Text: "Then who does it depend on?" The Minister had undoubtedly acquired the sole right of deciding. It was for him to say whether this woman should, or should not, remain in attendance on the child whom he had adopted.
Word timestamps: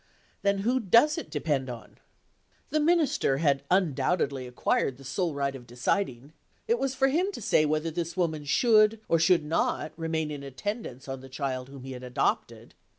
"Then 0.41 0.61
who 0.65 0.79
does 0.79 1.15
it 1.19 1.29
depend 1.29 1.69
on?" 1.69 1.99
The 2.71 2.79
Minister 2.79 3.37
had 3.37 3.61
undoubtedly 3.69 4.47
acquired 4.47 4.97
the 4.97 5.03
sole 5.03 5.35
right 5.35 5.55
of 5.55 5.67
deciding. 5.67 6.33
It 6.67 6.79
was 6.79 6.95
for 6.95 7.09
him 7.09 7.31
to 7.33 7.39
say 7.39 7.67
whether 7.67 7.91
this 7.91 8.17
woman 8.17 8.45
should, 8.45 8.99
or 9.07 9.19
should 9.19 9.45
not, 9.45 9.91
remain 9.95 10.31
in 10.31 10.41
attendance 10.41 11.07
on 11.07 11.19
the 11.21 11.29
child 11.29 11.69
whom 11.69 11.83
he 11.83 11.91
had 11.91 12.01
adopted. 12.01 12.73